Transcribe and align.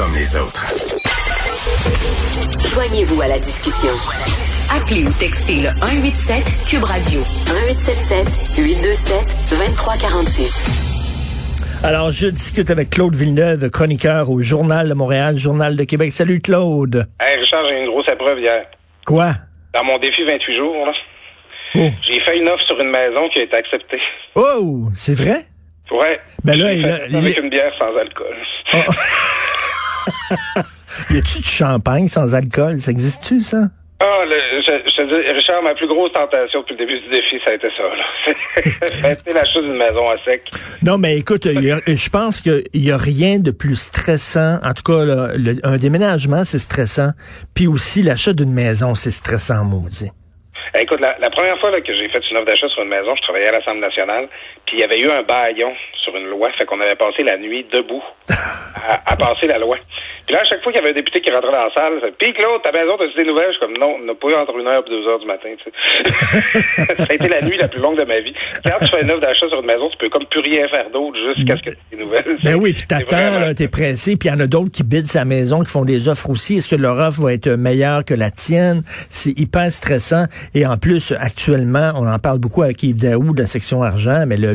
comme 0.00 0.14
les 0.14 0.34
autres. 0.34 0.64
Joignez-vous 2.72 3.20
à 3.20 3.28
la 3.28 3.38
discussion. 3.38 3.90
Appelez 4.74 5.04
ou 5.04 5.12
textez 5.20 5.56
le 5.60 5.68
187 5.68 6.42
Cube 6.70 6.84
Radio 6.84 7.20
1877 7.20 8.64
827 8.64 9.12
2346. 9.50 11.84
Alors, 11.84 12.10
je 12.12 12.28
discute 12.28 12.70
avec 12.70 12.88
Claude 12.88 13.14
Villeneuve, 13.14 13.68
chroniqueur 13.68 14.30
au 14.30 14.40
Journal 14.40 14.88
de 14.88 14.94
Montréal, 14.94 15.36
Journal 15.36 15.76
de 15.76 15.84
Québec. 15.84 16.14
Salut 16.14 16.40
Claude. 16.40 17.06
Hey 17.20 17.38
Richard, 17.38 17.60
j'ai 17.68 17.80
une 17.84 17.90
grosse 17.90 18.08
épreuve 18.10 18.38
hier. 18.38 18.64
Quoi? 19.04 19.34
Dans 19.74 19.84
mon 19.84 19.98
défi 19.98 20.24
28 20.24 20.56
jours, 20.56 20.86
là, 20.86 20.92
Oh, 21.74 21.90
j'ai 22.10 22.20
fait 22.24 22.38
une 22.38 22.48
offre 22.48 22.64
sur 22.66 22.80
une 22.80 22.90
maison 22.90 23.28
qui 23.34 23.40
a 23.40 23.42
été 23.42 23.54
acceptée. 23.58 24.00
oh 24.34 24.88
c'est 24.94 25.14
vrai? 25.14 25.44
Ouais. 25.90 26.18
Ben 26.42 26.58
là, 26.58 26.72
il 26.72 26.82
fait 26.84 26.90
a- 26.90 26.96
ça 26.96 27.04
il 27.10 27.16
avec 27.16 27.38
une 27.38 27.50
bière 27.50 27.72
sans 27.78 27.94
alcool. 27.96 28.34
Y 31.10 31.18
a-tu 31.18 31.38
du 31.38 31.48
champagne 31.48 32.08
sans 32.08 32.34
alcool? 32.34 32.80
Ça 32.80 32.90
existe-tu, 32.90 33.40
ça? 33.40 33.58
Ah, 34.02 34.24
le- 34.24 34.60
je, 34.60 34.90
je 34.90 34.96
te 34.96 35.02
dis, 35.10 35.30
Richard, 35.32 35.62
ma 35.62 35.74
plus 35.74 35.86
grosse 35.86 36.12
tentation 36.12 36.60
depuis 36.60 36.72
le 36.72 36.78
début 36.78 37.00
du 37.00 37.08
défi, 37.10 37.38
ça 37.44 37.50
a 37.52 37.54
été 37.54 37.68
ça. 37.76 37.82
là. 37.82 38.34
ça 38.88 39.08
a 39.08 39.12
été 39.12 39.32
l'achat 39.32 39.60
d'une 39.60 39.76
maison 39.76 40.08
à 40.08 40.16
sec. 40.24 40.48
Non, 40.82 40.96
mais 40.96 41.18
écoute, 41.18 41.44
a- 41.46 41.50
je 41.86 42.08
pense 42.08 42.40
qu'il 42.40 42.62
y 42.74 42.90
a 42.90 42.96
rien 42.96 43.38
de 43.38 43.50
plus 43.50 43.76
stressant. 43.76 44.58
En 44.64 44.72
tout 44.72 44.82
cas, 44.82 45.04
là, 45.04 45.28
le- 45.36 45.60
un 45.64 45.76
déménagement, 45.76 46.44
c'est 46.44 46.58
stressant. 46.58 47.10
Puis 47.54 47.66
aussi, 47.66 48.02
l'achat 48.02 48.32
d'une 48.32 48.52
maison, 48.54 48.94
c'est 48.94 49.10
stressant, 49.10 49.64
maudit. 49.64 50.10
Écoute, 50.78 51.00
la, 51.00 51.18
la 51.18 51.30
première 51.30 51.58
fois 51.58 51.70
là, 51.72 51.80
que 51.80 51.92
j'ai 51.92 52.08
fait 52.08 52.22
une 52.30 52.36
offre 52.36 52.46
d'achat 52.46 52.68
sur 52.68 52.82
une 52.82 52.88
maison, 52.88 53.14
je 53.16 53.22
travaillais 53.22 53.48
à 53.48 53.52
l'Assemblée 53.52 53.80
nationale, 53.80 54.28
puis 54.70 54.78
il 54.78 54.82
y 54.82 54.84
avait 54.84 55.00
eu 55.00 55.10
un 55.10 55.24
baillon 55.24 55.72
sur 56.04 56.14
une 56.16 56.26
loi, 56.26 56.48
fait 56.56 56.64
qu'on 56.64 56.80
avait 56.80 56.94
passé 56.94 57.24
la 57.24 57.36
nuit 57.38 57.66
debout 57.72 58.04
à, 58.30 59.00
à 59.04 59.16
passer 59.16 59.48
la 59.48 59.58
loi. 59.58 59.76
Puis 60.30 60.36
là, 60.36 60.42
à 60.42 60.44
chaque 60.44 60.62
fois 60.62 60.70
qu'il 60.70 60.80
y 60.80 60.84
avait 60.84 60.92
un 60.92 60.94
député 60.94 61.20
qui 61.20 61.30
rentrait 61.32 61.50
dans 61.50 61.64
la 61.64 61.74
salle, 61.74 61.98
ça 62.00 62.06
Puis 62.16 62.32
Claude, 62.34 62.62
ta 62.62 62.70
maison, 62.70 62.96
t'as-tu 62.96 63.16
des 63.16 63.28
nouvelles? 63.28 63.48
Je 63.48 63.58
suis 63.58 63.66
comme, 63.66 63.76
non, 63.78 63.96
on 63.98 64.04
n'a 64.04 64.14
pas 64.14 64.28
eu 64.28 64.34
entre 64.34 64.56
une 64.56 64.68
heure 64.68 64.84
et 64.86 64.88
deux 64.88 65.04
heures 65.08 65.18
du 65.18 65.26
matin, 65.26 65.48
tu 65.58 65.64
sais. 65.66 66.94
ça 66.96 67.06
a 67.10 67.14
été 67.14 67.26
la 67.26 67.42
nuit 67.42 67.56
la 67.58 67.66
plus 67.66 67.80
longue 67.80 67.98
de 67.98 68.04
ma 68.04 68.20
vie. 68.20 68.32
Quand 68.62 68.78
tu 68.80 68.86
fais 68.86 69.02
une 69.02 69.10
offre 69.10 69.22
d'achat 69.22 69.48
sur 69.48 69.58
une 69.58 69.66
maison, 69.66 69.90
tu 69.90 69.98
peux 69.98 70.08
comme 70.08 70.26
plus 70.26 70.40
rien 70.40 70.68
faire 70.68 70.88
d'autre 70.90 71.18
jusqu'à 71.34 71.56
ce 71.56 71.62
que 71.62 71.70
tu 71.70 71.76
aies 71.76 71.96
des 71.96 72.04
nouvelles. 72.04 72.38
Ben 72.44 72.54
oui, 72.54 72.74
puis 72.74 72.86
t'attends, 72.86 73.52
t'es 73.56 73.66
pressé, 73.66 74.16
puis 74.16 74.28
il 74.28 74.32
y 74.32 74.34
en 74.36 74.38
a 74.38 74.46
d'autres 74.46 74.70
qui 74.70 74.84
bident 74.84 75.08
sa 75.08 75.24
maison, 75.24 75.64
qui 75.64 75.70
font 75.72 75.84
des 75.84 76.08
offres 76.08 76.30
aussi. 76.30 76.58
Est-ce 76.58 76.68
que 76.68 76.80
leur 76.80 76.96
offre 76.96 77.22
va 77.22 77.32
être 77.32 77.48
meilleure 77.48 78.04
que 78.04 78.14
la 78.14 78.30
tienne? 78.30 78.82
C'est 78.86 79.36
hyper 79.36 79.72
stressant. 79.72 80.26
Et 80.54 80.64
en 80.64 80.76
plus, 80.76 81.12
actuellement, 81.18 81.90
on 81.96 82.06
en 82.06 82.20
parle 82.20 82.38
beaucoup 82.38 82.62
avec 82.62 82.80
Yves 82.84 83.02
Daou 83.02 83.34
de 83.34 83.40
la 83.40 83.48
section 83.48 83.82
argent, 83.82 84.26
mais 84.28 84.36
le, 84.36 84.52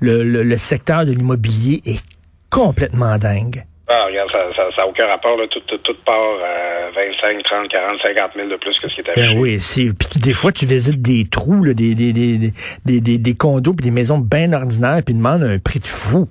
le, 0.00 0.22
le, 0.22 0.42
le- 0.42 0.56
secteur 0.58 1.04
de 1.06 1.12
l'immobilier 1.12 1.82
est 1.86 2.02
complètement 2.50 3.16
dingue. 3.18 3.64
Ah, 3.88 4.06
regarde, 4.06 4.30
ça 4.32 4.38
n'a 4.44 4.50
ça, 4.52 4.68
ça 4.74 4.82
a 4.82 4.86
aucun 4.86 5.06
rapport. 5.06 5.36
Là. 5.36 5.46
Tout, 5.48 5.60
tout, 5.60 5.78
tout 5.78 5.94
part 6.04 6.16
à 6.42 6.90
25, 6.90 7.42
30, 7.44 7.68
40, 7.68 8.00
50 8.04 8.30
000 8.34 8.48
de 8.48 8.56
plus 8.56 8.76
que 8.80 8.88
ce 8.88 8.94
qui 8.96 9.00
est 9.00 9.08
affiché. 9.10 9.34
Ben 9.34 9.38
oui, 9.40 9.60
c'est 9.60 9.84
puis 9.96 10.20
des 10.20 10.32
fois 10.32 10.50
tu 10.50 10.66
visites 10.66 11.00
des 11.00 11.24
trous, 11.30 11.62
là, 11.62 11.72
des, 11.72 11.94
des, 11.94 12.12
des, 12.12 12.38
des, 12.84 13.00
des, 13.00 13.18
des, 13.18 13.34
condos 13.36 13.74
puis 13.74 13.84
des 13.84 13.92
maisons 13.92 14.18
bien 14.18 14.52
ordinaires 14.52 15.02
puis 15.04 15.14
demandent 15.14 15.44
un 15.44 15.58
prix 15.60 15.78
de 15.78 15.86
fou. 15.86 16.26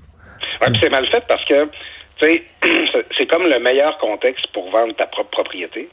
Ouais, 0.62 0.68
puis 0.72 0.80
c'est 0.82 0.90
mal 0.90 1.06
fait 1.08 1.24
parce 1.30 1.46
que, 1.46 1.66
tu 2.20 2.28
sais, 2.28 2.44
c'est- 2.92 3.06
c'est 3.18 3.26
comme 3.28 3.44
le 3.44 3.60
meilleur 3.62 3.98
contexte 4.00 4.48
pour 4.54 4.70
vendre 4.72 4.94
ta 4.96 5.06
propre 5.06 5.30
propriété. 5.30 5.88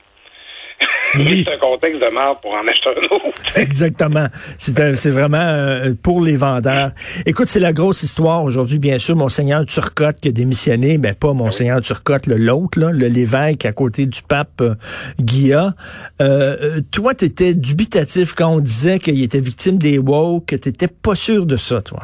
Oui. 1.14 1.44
c'est 1.46 1.54
un 1.54 1.58
contexte 1.58 2.00
de 2.02 2.08
mort 2.08 2.40
pour 2.40 2.52
en 2.54 2.66
acheter 2.66 2.88
un 2.90 3.04
autre. 3.14 3.42
Exactement. 3.56 4.26
C'est 4.58 5.10
vraiment 5.10 5.36
euh, 5.38 5.92
pour 6.02 6.20
les 6.20 6.36
vendeurs. 6.36 6.90
Écoute, 7.26 7.48
c'est 7.48 7.60
la 7.60 7.72
grosse 7.72 8.02
histoire 8.02 8.44
aujourd'hui, 8.44 8.78
bien 8.78 8.98
sûr. 8.98 9.16
Monseigneur 9.16 9.64
Turcotte 9.66 10.20
qui 10.20 10.28
a 10.28 10.32
démissionné, 10.32 10.98
mais 10.98 11.14
pas 11.14 11.32
Monseigneur 11.32 11.80
Turcotte, 11.80 12.26
le 12.26 12.36
l'autre, 12.36 12.78
le 12.78 13.08
l'évêque 13.08 13.66
à 13.66 13.72
côté 13.72 14.06
du 14.06 14.22
pape 14.22 14.60
euh, 14.60 14.74
Guilla. 15.20 15.72
Euh, 16.20 16.56
euh, 16.62 16.80
toi, 16.92 17.14
t'étais 17.14 17.54
dubitatif 17.54 18.34
quand 18.34 18.48
on 18.48 18.60
disait 18.60 18.98
qu'il 18.98 19.22
était 19.22 19.40
victime 19.40 19.78
des 19.78 19.98
woke, 19.98 20.46
que 20.46 20.56
t'étais 20.56 20.88
pas 20.88 21.14
sûr 21.14 21.46
de 21.46 21.56
ça, 21.56 21.82
toi. 21.82 22.00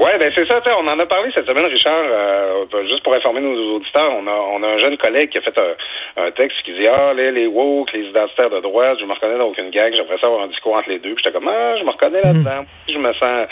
Ouais, 0.00 0.16
ben 0.18 0.32
c'est 0.34 0.48
ça. 0.48 0.60
tu 0.64 0.70
On 0.72 0.88
en 0.88 0.98
a 0.98 1.04
parlé 1.04 1.30
cette 1.34 1.46
semaine, 1.46 1.66
Richard. 1.66 1.92
euh, 1.92 2.64
juste 2.88 3.02
pour 3.04 3.14
informer 3.14 3.42
nos 3.42 3.76
auditeurs, 3.76 4.10
on 4.16 4.26
a, 4.26 4.32
on 4.32 4.62
a 4.62 4.68
un 4.68 4.78
jeune 4.78 4.96
collègue 4.96 5.28
qui 5.28 5.36
a 5.36 5.42
fait 5.42 5.58
un, 5.58 5.74
un 6.20 6.30
texte 6.30 6.58
qui 6.64 6.72
dit 6.72 6.86
ah 6.86 7.12
les, 7.14 7.30
les 7.32 7.46
woke, 7.46 7.92
les 7.92 8.06
identitaires 8.06 8.50
de 8.50 8.60
droite, 8.60 8.98
je 9.00 9.04
me 9.04 9.12
reconnais 9.12 9.38
dans 9.38 9.46
aucune 9.48 9.70
gang. 9.70 9.92
J'aimerais 9.94 10.18
ça 10.20 10.26
avoir 10.26 10.42
un 10.42 10.48
discours 10.48 10.74
entre 10.74 10.88
les 10.88 10.98
deux. 10.98 11.14
Puis 11.14 11.22
j'étais 11.24 11.34
comme 11.38 11.48
ah, 11.48 11.76
je 11.78 11.84
me 11.84 11.90
reconnais 11.90 12.20
là-dedans. 12.22 12.64
Je 12.88 12.98
me 12.98 13.12
sens 13.14 13.22
un 13.22 13.46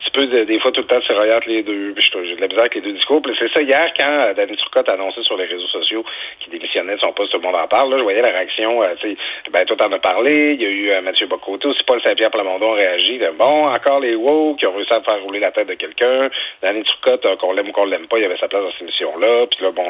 petit 0.00 0.10
peu 0.12 0.26
de- 0.26 0.44
des 0.44 0.58
fois 0.60 0.70
tout 0.72 0.80
le 0.80 0.86
temps 0.86 1.00
tiré 1.00 1.34
entre 1.34 1.48
les 1.48 1.62
deux. 1.62 1.92
Puis 1.94 2.04
je- 2.12 2.24
j'ai 2.24 2.36
de 2.36 2.40
la 2.40 2.46
misère 2.48 2.60
avec 2.60 2.74
les 2.76 2.80
deux 2.80 2.92
discours. 2.92 3.20
Puis 3.22 3.34
c'est 3.38 3.52
ça 3.52 3.62
hier 3.62 3.92
quand 3.96 4.20
euh, 4.20 4.34
Danny 4.34 4.56
Turcotte 4.56 4.88
a 4.88 4.92
annoncé 4.94 5.22
sur 5.22 5.36
les 5.36 5.44
réseaux 5.46 5.68
sociaux 5.68 6.04
qu'il 6.40 6.52
démissionnait 6.52 6.96
de 6.96 7.00
son 7.00 7.12
poste, 7.12 7.32
tout 7.32 7.38
le 7.38 7.44
monde 7.44 7.56
en 7.56 7.66
parle. 7.68 7.90
Là, 7.90 7.98
je 7.98 8.02
voyais 8.02 8.22
la 8.22 8.28
réaction. 8.28 8.82
euh, 8.82 8.94
tu 9.00 9.10
sais, 9.10 9.16
ben 9.52 9.64
toi 9.66 9.76
t'en 9.76 9.92
as 9.92 9.98
parlé. 9.98 10.52
Il 10.54 10.62
y 10.62 10.66
a 10.66 10.68
eu 10.68 10.90
euh, 10.90 11.00
Mathieu 11.02 11.26
Bocoté 11.26 11.68
aussi, 11.68 11.82
Paul 11.84 12.00
Saint-Pierre 12.02 12.30
Plamondon 12.30 12.72
a 12.72 12.76
réagi. 12.76 13.18
Là, 13.18 13.30
bon, 13.38 13.66
encore 13.68 14.00
les 14.00 14.14
woke 14.14 14.58
qui 14.58 14.66
ont 14.66 14.72
réussi 14.74 14.92
à 14.92 15.00
faire 15.02 15.22
rouler 15.22 15.40
la 15.40 15.50
tête 15.50 15.68
de 15.68 15.74
quelqu'un. 15.74 16.30
Danny 16.62 16.82
Turcotte, 16.84 17.26
euh, 17.26 17.36
qu'on 17.36 17.52
l'aime 17.52 17.68
ou 17.68 17.72
qu'on 17.72 17.84
l'aime 17.84 18.06
pas, 18.06 18.18
il 18.18 18.24
avait 18.24 18.36
sa 18.38 18.48
place 18.48 18.62
dans 18.62 18.70
cette 18.72 18.82
émission-là. 18.82 19.46
Puis 19.50 19.64
là, 19.64 19.70
bon, 19.70 19.84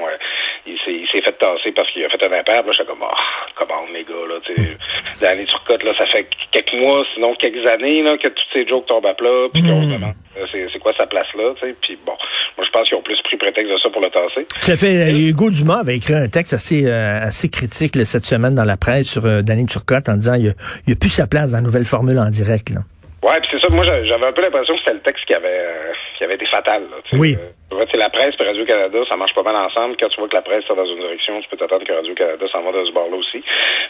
il 0.66 0.78
s'est 0.84 0.92
il 0.92 1.08
s'est 1.12 1.22
fait 1.22 1.36
tasser 1.38 1.72
parce 1.72 1.90
qu'il 1.92 2.04
a 2.04 2.08
fait 2.08 2.22
un 2.24 2.38
impair. 2.38 2.64
Là, 2.64 2.72
j'étais 2.72 2.88
comme, 2.88 3.02
ah, 3.02 3.46
comment 3.56 3.86
les 3.92 4.04
gars, 4.04 4.26
là, 4.28 4.40
tu 4.44 4.54
sais. 4.54 4.76
Danny 5.20 5.44
Turcotte, 5.46 5.82
là, 5.82 5.92
ça 5.98 6.06
fait 6.06 6.26
quelques 6.50 6.74
mois, 6.74 7.04
sinon 7.14 7.34
quelques 7.36 7.66
années, 7.68 8.02
là, 8.02 8.16
que 8.16 8.28
toutes 8.28 8.52
ces 8.52 8.66
jokes 8.66 8.86
tombent 8.86 9.06
à 9.06 9.14
plat. 9.14 9.48
Puis 9.52 9.62
qu'on 9.62 9.82
se 9.82 9.94
demande, 9.94 10.14
euh, 10.36 10.46
c'est 10.52 10.78
quoi 10.78 10.92
sa 10.98 11.06
place 11.06 11.26
là, 11.34 11.54
tu 11.60 11.66
sais. 11.66 11.74
Puis 11.82 11.98
bon, 12.04 12.16
moi, 12.56 12.66
je 12.66 12.70
pense 12.70 12.88
qu'ils 12.88 12.96
ont 12.96 13.02
plus 13.02 13.20
pris 13.24 13.36
prétexte 13.36 13.72
de 13.72 13.78
ça 13.78 13.90
pour 13.90 14.00
le 14.00 14.10
tasser. 14.10 14.46
Ça 14.60 14.76
fait 14.76 15.10
euh, 15.10 15.30
Hugo 15.30 15.50
Dumas 15.50 15.80
avait 15.80 15.96
écrit 15.96 16.14
un 16.14 16.28
texte 16.28 16.54
assez 16.54 16.86
euh, 16.86 17.20
assez 17.20 17.48
critique 17.48 17.96
là, 17.96 18.04
cette 18.04 18.26
semaine 18.26 18.54
dans 18.54 18.64
la 18.64 18.76
presse 18.76 19.08
sur 19.08 19.24
euh, 19.26 19.42
Danny 19.42 19.66
Turcotte 19.66 20.08
en 20.08 20.14
disant 20.14 20.34
il 20.34 20.50
a, 20.50 20.52
il 20.86 20.92
a 20.92 20.96
plus 20.96 21.08
sa 21.08 21.26
place 21.26 21.50
dans 21.50 21.58
la 21.58 21.62
nouvelle 21.62 21.84
formule 21.84 22.18
en 22.18 22.30
direct. 22.30 22.70
Là. 22.70 22.80
Ouais, 23.24 23.40
puis 23.40 23.48
c'est 23.52 23.60
ça. 23.60 23.74
Moi, 23.74 23.84
j'a- 23.84 24.04
j'avais 24.04 24.26
un 24.26 24.32
peu 24.32 24.42
l'impression 24.42 24.74
que 24.74 24.80
c'était 24.80 24.92
le 24.94 25.00
texte 25.00 25.24
qui 25.24 25.32
avait 25.34 25.48
euh, 25.48 25.92
qui 26.18 26.24
avait 26.24 26.34
été 26.34 26.44
fatal. 26.46 26.82
Là. 26.90 26.96
Oui. 27.14 27.36
Euh, 27.40 27.48
tu 27.70 27.76
vois, 27.76 27.86
la 27.94 28.10
presse 28.10 28.34
et 28.38 28.44
Radio-Canada, 28.44 28.98
ça 29.08 29.16
marche 29.16 29.34
pas 29.34 29.42
mal 29.42 29.56
ensemble. 29.56 29.96
Quand 29.98 30.08
tu 30.10 30.20
vois 30.20 30.28
que 30.28 30.36
la 30.36 30.42
presse 30.42 30.64
sort 30.64 30.76
dans 30.76 30.84
une 30.84 30.98
direction, 31.00 31.40
tu 31.40 31.48
peux 31.48 31.56
t'attendre 31.56 31.84
que 31.86 31.92
Radio-Canada 31.92 32.44
s'en 32.52 32.62
va 32.62 32.72
dans 32.72 32.84
ce 32.84 32.92
bord-là 32.92 33.16
aussi. 33.16 33.42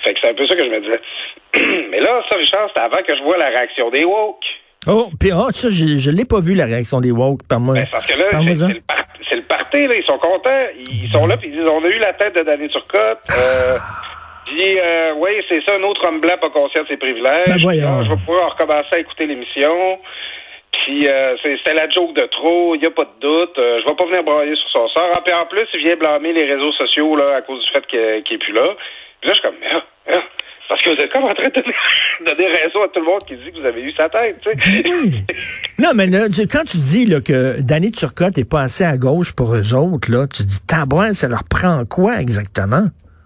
Fait 0.04 0.14
que 0.14 0.20
c'est 0.22 0.30
un 0.30 0.34
peu 0.34 0.46
ça 0.46 0.54
que 0.54 0.64
je 0.64 0.70
me 0.70 0.80
disais. 0.80 1.00
Mais 1.90 1.98
là, 2.00 2.22
ça, 2.30 2.36
Richard, 2.36 2.68
c'était 2.68 2.80
avant 2.80 3.02
que 3.02 3.16
je 3.16 3.22
vois 3.24 3.36
la 3.36 3.48
réaction 3.48 3.90
des 3.90 4.04
woke. 4.04 4.44
Oh, 4.86 5.08
puis 5.18 5.32
oh, 5.32 5.48
ça, 5.50 5.68
je, 5.70 5.98
je 5.98 6.10
l'ai 6.12 6.24
pas 6.26 6.40
vu 6.40 6.54
la 6.54 6.66
réaction 6.66 7.00
des 7.00 7.10
woke 7.10 7.40
par 7.48 7.58
moi. 7.58 7.74
Ben, 7.74 7.88
parce 7.90 8.06
que 8.06 8.16
là, 8.18 8.26
c'est 8.30 8.68
le, 8.74 8.80
par- 8.82 8.96
le 9.32 9.42
party, 9.42 9.86
là. 9.88 9.94
Ils 9.96 10.04
sont 10.04 10.18
contents. 10.18 10.66
Ils 10.78 11.10
sont 11.12 11.26
là, 11.26 11.36
puis 11.38 11.48
ils 11.48 11.56
disent, 11.58 11.68
on 11.70 11.82
a 11.82 11.88
eu 11.88 11.98
la 11.98 12.12
tête 12.12 12.36
de 12.36 12.42
Danny 12.42 12.68
Turcotte. 12.68 13.18
Euh, 13.30 13.78
puis, 14.46 14.78
euh, 14.78 15.12
oui, 15.16 15.30
c'est 15.48 15.62
ça, 15.64 15.74
un 15.76 15.82
autre 15.82 16.06
homme 16.06 16.20
blanc 16.20 16.36
pas 16.40 16.50
conscient 16.50 16.82
de 16.82 16.88
ses 16.88 16.96
privilèges. 16.96 17.46
Ben, 17.46 17.56
voyons. 17.60 17.98
Ah, 18.00 18.04
je 18.04 18.10
vais 18.10 18.16
pouvoir 18.24 18.52
recommencer 18.52 18.88
à 18.92 18.98
écouter 18.98 19.26
l'émission. 19.26 19.98
Puis, 20.84 21.08
euh, 21.08 21.36
c'est- 21.42 21.56
c'était 21.58 21.74
la 21.74 21.88
joke 21.88 22.14
de 22.14 22.26
trop, 22.26 22.74
il 22.74 22.80
n'y 22.80 22.86
a 22.86 22.90
pas 22.90 23.04
de 23.04 23.20
doute. 23.20 23.58
Euh, 23.58 23.80
je 23.82 23.88
vais 23.88 23.94
pas 23.96 24.04
venir 24.06 24.22
brailler 24.24 24.56
sur 24.56 24.68
son 24.70 24.88
sort. 24.88 25.10
Ah, 25.14 25.20
puis 25.24 25.32
en 25.34 25.46
plus, 25.46 25.66
il 25.74 25.84
vient 25.84 25.96
blâmer 25.96 26.32
les 26.32 26.44
réseaux 26.44 26.72
sociaux 26.72 27.16
là 27.16 27.36
à 27.36 27.42
cause 27.42 27.64
du 27.64 27.70
fait 27.72 27.86
qu'il 27.86 28.22
qu'il 28.24 28.34
est 28.36 28.38
plus 28.38 28.52
là. 28.52 28.74
Puis 29.20 29.30
là, 29.30 29.34
je 29.34 29.40
suis 29.40 29.42
comme, 29.42 29.54
ah, 29.72 29.82
ah, 30.12 30.22
parce 30.68 30.82
que 30.82 30.90
vous 30.90 31.00
êtes 31.00 31.12
comme 31.12 31.24
en 31.24 31.28
train 31.32 31.48
de 31.48 31.54
donner, 31.54 31.74
donner 32.26 32.46
raison 32.48 32.82
à 32.82 32.88
tout 32.88 33.00
le 33.00 33.06
monde 33.06 33.22
qui 33.26 33.36
dit 33.36 33.52
que 33.52 33.60
vous 33.60 33.66
avez 33.66 33.82
eu 33.82 33.92
sa 33.92 34.08
tête, 34.08 34.36
tu 34.42 34.50
sais. 34.50 35.24
Non, 35.78 35.90
mais 35.94 36.06
là, 36.06 36.28
tu- 36.28 36.46
quand 36.46 36.64
tu 36.64 36.76
dis 36.78 37.06
là, 37.06 37.20
que 37.20 37.60
Danny 37.62 37.90
Turcotte 37.92 38.36
est 38.38 38.48
pas 38.48 38.60
assez 38.62 38.84
à 38.84 38.96
gauche 38.96 39.32
pour 39.34 39.54
eux 39.54 39.74
autres, 39.74 40.10
là, 40.10 40.26
tu 40.26 40.42
dis 40.42 40.60
tabouin, 40.66 41.14
ça 41.14 41.28
leur 41.28 41.44
prend 41.48 41.84
quoi 41.84 42.20
exactement? 42.20 42.84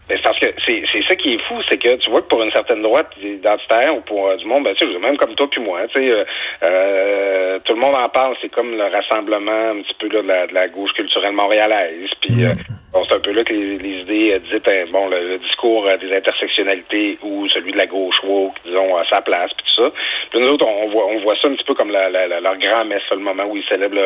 Mais 0.09 0.17
c'est 0.17 0.23
parce 0.23 0.39
que 0.39 0.47
c'est 0.67 0.83
ça 1.08 1.16
qui 1.16 1.34
est 1.34 1.42
fou, 1.48 1.54
c'est 1.69 1.78
que 1.78 1.96
tu 1.96 2.10
vois 2.10 2.20
que 2.22 2.28
pour 2.28 2.42
une 2.42 2.52
certaine 2.52 2.82
droite 2.82 3.08
identitaire 3.22 3.96
ou 3.96 4.00
pour 4.02 4.28
euh, 4.28 4.36
du 4.36 4.44
monde, 4.46 4.64
ben 4.64 4.74
tu 4.74 4.86
sais, 4.86 4.98
même 4.98 5.16
comme 5.16 5.34
toi 5.34 5.48
puis 5.50 5.60
moi, 5.60 5.80
tu 5.88 5.98
sais, 5.98 6.10
euh, 6.10 6.24
euh, 6.62 7.58
tout 7.64 7.74
le 7.74 7.80
monde 7.80 7.96
en 7.96 8.08
parle, 8.08 8.36
c'est 8.41 8.50
comme 8.50 8.76
le 8.76 8.84
rassemblement 8.84 9.70
un 9.70 9.82
petit 9.82 9.94
peu 9.98 10.08
là, 10.08 10.22
de, 10.22 10.28
la, 10.28 10.46
de 10.46 10.54
la 10.54 10.69
gauche 10.69 10.92
culturelle 10.92 11.32
montréalaise. 11.32 12.10
Puis 12.20 12.44
bon, 12.92 13.04
c'est 13.08 13.16
un 13.16 13.20
peu 13.20 13.32
là 13.32 13.44
que 13.44 13.52
les, 13.52 13.78
les 13.78 14.00
idées 14.02 14.41
dites, 14.52 14.69
hein, 14.69 14.84
bon, 14.93 15.08
le, 15.08 15.28
le 15.28 15.38
discours 15.38 15.88
des 16.00 16.14
intersectionnalités 16.14 17.19
ou 17.22 17.49
celui 17.49 17.72
de 17.72 17.78
la 17.78 17.87
gauche 17.87 18.22
woke, 18.25 18.54
disons, 18.64 18.96
à 18.96 19.04
sa 19.11 19.22
place, 19.22 19.50
puis 19.56 19.66
tout 19.66 19.82
ça. 19.84 19.90
Puis 20.31 20.40
nous 20.40 20.49
autres, 20.49 20.66
on, 20.66 20.84
on 20.84 20.88
voit 20.90 21.06
on 21.06 21.20
voit 21.20 21.37
ça 21.40 21.49
un 21.49 21.54
petit 21.54 21.64
peu 21.64 21.75
comme 21.75 21.90
la, 21.90 22.08
leur 22.11 22.56
grand 22.58 22.84
messe, 22.84 23.02
le 23.11 23.19
moment 23.19 23.44
où 23.44 23.56
ils 23.56 23.64
célèbrent 23.64 23.99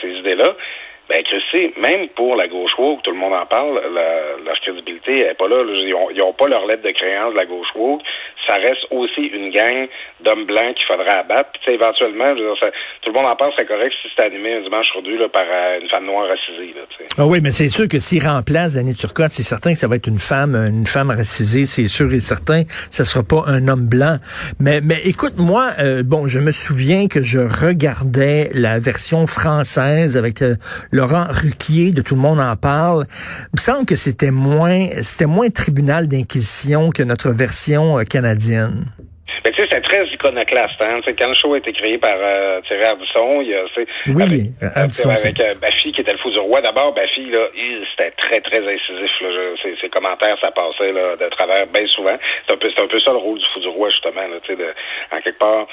ces 0.00 0.10
idées-là. 0.10 0.54
Ben, 1.10 1.18
Christy, 1.24 1.74
même 1.80 2.06
pour 2.14 2.36
la 2.36 2.46
gauche 2.46 2.70
woke, 2.78 3.02
tout 3.02 3.10
le 3.10 3.18
monde 3.18 3.34
en 3.34 3.44
parle, 3.46 3.82
la- 3.92 4.38
leur 4.46 4.54
crédibilité 4.62 5.26
est 5.26 5.34
pas 5.34 5.48
là. 5.48 5.64
Ils, 5.66 5.92
ont, 5.92 6.08
ils 6.14 6.22
ont 6.22 6.32
pas 6.32 6.46
leur 6.46 6.64
lettre 6.66 6.84
de 6.84 6.92
créance 6.92 7.32
de 7.34 7.38
la 7.38 7.46
gauche 7.46 7.66
woke. 7.74 8.00
Ça 8.46 8.54
reste 8.54 8.86
aussi 8.90 9.22
une 9.22 9.50
gang 9.50 9.88
d'hommes 10.24 10.46
blancs 10.46 10.74
qu'il 10.76 10.86
faudra 10.86 11.18
abattre. 11.20 11.50
Puis, 11.52 11.60
tu 11.64 11.70
sais, 11.70 11.74
éventuellement, 11.74 12.26
je 12.28 12.34
veux 12.42 12.48
dire, 12.54 12.56
ça- 12.62 12.70
tout 13.02 13.10
le 13.10 13.18
monde 13.18 13.26
en 13.26 13.34
parle, 13.34 13.52
c'est 13.58 13.66
correct 13.66 13.92
si 14.00 14.08
c'est 14.16 14.24
animé 14.24 14.54
un 14.54 14.60
dimanche 14.62 14.86
sur 14.86 15.02
par 15.32 15.42
euh, 15.50 15.80
une 15.82 15.88
femme 15.88 16.06
noire 16.06 16.28
racisée. 16.28 16.72
Là, 16.76 16.82
tu 16.90 16.96
sais. 16.98 17.08
Ah 17.18 17.26
oui, 17.26 17.40
mais 17.42 17.50
c'est 17.50 17.68
sûr 17.68 17.88
que 17.88 17.98
s'il 17.98 18.22
remplace 18.24 18.74
Danny 18.74 18.94
Turcotte, 18.94 19.32
c'est 19.32 19.42
certain 19.42 19.72
que 19.72 19.78
ça 19.78 19.88
va 19.88 19.96
être 19.96 20.06
une 20.06 20.18
femme, 20.20 20.54
une 20.54 20.86
femme 20.86 21.10
racisée, 21.10 21.64
c'est 21.64 21.88
sûr 21.88 22.12
et 22.14 22.20
certain. 22.20 22.62
Ça 22.90 23.04
sera 23.04 23.24
pas 23.24 23.42
un 23.48 23.66
homme 23.66 23.86
blanc. 23.88 24.16
Mais, 24.60 24.80
mais 24.80 25.00
écoute, 25.04 25.34
moi, 25.38 25.70
euh, 25.80 26.02
bon, 26.04 26.28
je 26.28 26.38
me 26.38 26.52
souviens 26.52 27.08
que 27.08 27.20
je 27.22 27.40
regardais 27.40 28.50
la 28.54 28.78
version 28.78 29.26
française 29.26 30.16
avec 30.16 30.42
euh, 30.42 30.54
Laurent 31.00 31.24
Ruquier, 31.30 31.92
de 31.92 32.02
Tout 32.02 32.14
le 32.14 32.20
monde 32.20 32.40
en 32.40 32.56
parle. 32.56 33.06
Me 33.54 33.58
semble 33.58 33.86
que 33.86 33.96
c'était 33.96 34.30
moins, 34.30 34.86
c'était 35.00 35.24
moins 35.24 35.48
tribunal 35.48 36.08
d'inquisition 36.08 36.90
que 36.90 37.02
notre 37.02 37.30
version 37.30 37.98
euh, 37.98 38.04
canadienne. 38.04 38.84
Mais 39.42 39.50
tu 39.52 39.62
sais, 39.62 39.68
c'est 39.70 39.79
très 39.90 40.06
iconoclaste. 40.06 40.80
Hein? 40.80 41.00
quand 41.18 41.28
le 41.28 41.34
show 41.34 41.54
a 41.54 41.58
été 41.58 41.72
créé 41.72 41.98
par 41.98 42.14
euh, 42.16 42.60
Thierry 42.66 42.84
Ardisson, 42.84 43.40
il 43.42 43.48
y 43.48 43.54
a, 43.54 43.64
oui, 44.14 44.52
avec, 44.60 44.76
Ardisson, 44.76 45.10
avec 45.10 45.40
euh, 45.40 45.54
Baffy 45.60 45.92
qui 45.92 46.00
était 46.00 46.12
le 46.12 46.18
fou 46.18 46.30
du 46.30 46.38
roi. 46.38 46.60
D'abord, 46.60 46.94
Baffy, 46.94 47.28
là, 47.30 47.48
c'était 47.90 48.12
très, 48.12 48.40
très 48.40 48.58
incisif. 48.58 49.10
Là, 49.20 49.28
ses, 49.62 49.74
ses, 49.80 49.88
commentaires, 49.88 50.36
ça 50.40 50.50
passait 50.52 50.92
là, 50.92 51.16
de 51.16 51.28
travers 51.30 51.66
bien 51.66 51.86
souvent. 51.88 52.16
C'est 52.46 52.54
un 52.54 52.58
peu, 52.58 52.70
c'est 52.74 52.82
un 52.82 52.86
peu 52.86 53.00
ça 53.00 53.10
le 53.10 53.18
rôle 53.18 53.38
du 53.38 53.44
fou 53.52 53.60
du 53.60 53.68
roi, 53.68 53.90
justement, 53.90 54.22
là, 54.22 54.38
tu 54.42 54.52
sais, 54.52 54.56
de, 54.56 54.72
en 55.12 55.20
quelque 55.20 55.38
part, 55.38 55.66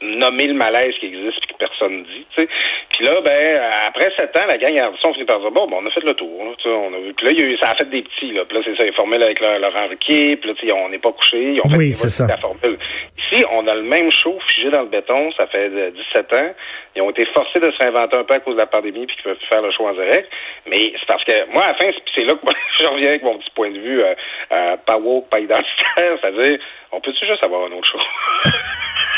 nommer 0.00 0.46
le 0.46 0.54
malaise 0.54 0.94
qui 0.98 1.06
existe 1.06 1.44
et 1.44 1.52
que 1.52 1.58
personne 1.58 2.04
dit. 2.04 2.26
sais. 2.36 2.48
Puis 2.90 3.04
là, 3.04 3.20
ben, 3.22 3.60
après 3.86 4.10
sept 4.18 4.36
ans, 4.36 4.46
la 4.48 4.58
gang 4.58 4.78
Ardisson 4.78 5.12
finit 5.12 5.26
par 5.26 5.40
dire 5.40 5.50
bon, 5.50 5.66
ben, 5.68 5.76
on 5.80 5.86
a 5.86 5.90
fait 5.90 6.04
le 6.04 6.14
tour. 6.14 6.44
Là, 6.44 6.52
on 6.66 6.94
a 6.94 6.98
vu. 7.00 7.12
Puis 7.14 7.26
là, 7.26 7.32
il 7.32 7.40
y 7.40 7.42
a 7.42 7.46
eu, 7.46 7.56
ça 7.58 7.70
a 7.70 7.74
fait 7.74 7.88
des 7.90 8.02
petits. 8.02 8.32
Là. 8.32 8.44
Puis 8.46 8.56
là, 8.56 8.62
c'est 8.64 8.76
ça, 8.76 8.86
ils 8.86 8.94
formé 8.94 9.16
avec 9.22 9.40
Laurent 9.40 9.88
Ruquier. 9.88 10.36
Puis 10.36 10.50
là, 10.50 10.74
on 10.74 10.88
n'est 10.88 10.98
pas 10.98 11.12
couché. 11.12 11.54
Ils 11.54 11.60
ont 11.60 11.70
fait 11.70 11.76
oui, 11.76 11.92
c'est 11.92 12.08
ça. 12.08 12.26
la 12.26 12.36
formule. 12.38 12.78
Ici, 13.18 13.44
on 13.50 13.66
a 13.66 13.74
le 13.74 13.82
même 13.82 14.10
show 14.10 14.38
figé 14.48 14.70
dans 14.70 14.82
le 14.82 14.88
béton. 14.88 15.30
Ça 15.32 15.46
fait 15.46 15.68
17 15.68 16.32
ans. 16.32 16.54
Ils 16.96 17.02
ont 17.02 17.10
été 17.10 17.24
forcés 17.26 17.60
de 17.60 17.70
se 17.70 17.78
réinventer 17.78 18.16
un 18.16 18.24
peu 18.24 18.34
à 18.34 18.40
cause 18.40 18.54
de 18.54 18.60
la 18.60 18.66
pandémie 18.66 19.06
puis 19.06 19.16
qu'ils 19.16 19.24
peuvent 19.24 19.38
faire 19.50 19.62
le 19.62 19.70
show 19.70 19.86
en 19.86 19.92
direct. 19.92 20.28
Mais 20.66 20.92
c'est 20.98 21.06
parce 21.06 21.24
que 21.24 21.52
moi, 21.52 21.64
à 21.64 21.68
la 21.68 21.74
fin, 21.74 21.90
c'est 22.14 22.24
là 22.24 22.34
que 22.34 22.44
moi, 22.44 22.54
je 22.78 22.86
reviens 22.86 23.08
avec 23.08 23.22
mon 23.22 23.38
petit 23.38 23.50
point 23.54 23.70
de 23.70 23.78
vue 23.78 24.02
euh, 24.02 24.14
euh, 24.52 24.76
pas 24.86 24.96
woke, 24.96 25.28
pas 25.28 25.40
identitaire. 25.40 26.18
C'est-à-dire, 26.20 26.58
on 26.92 27.00
peut-tu 27.00 27.26
juste 27.26 27.44
avoir 27.44 27.66
un 27.66 27.72
autre 27.72 27.88
show? 27.88 27.98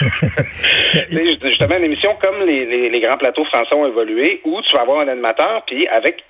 justement, 1.43 1.77
une 1.77 1.85
émission 1.85 2.17
comme 2.23 2.45
les, 2.45 2.89
les, 2.89 3.01
grands 3.01 3.17
plateaux 3.17 3.45
français 3.45 3.75
ont 3.75 3.87
évolué, 3.87 4.41
où 4.45 4.61
tu 4.63 4.75
vas 4.75 4.83
avoir 4.83 5.01
un 5.03 5.09
animateur, 5.09 5.63
puis 5.67 5.87
avec 5.89 6.25